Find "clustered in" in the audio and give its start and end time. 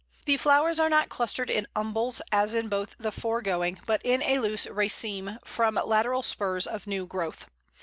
1.09-1.67